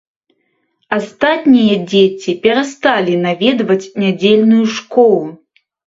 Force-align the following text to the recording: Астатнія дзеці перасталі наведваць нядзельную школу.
Астатнія 0.97 1.75
дзеці 1.91 2.31
перасталі 2.47 3.13
наведваць 3.29 3.81
нядзельную 4.05 4.65
школу. 4.77 5.25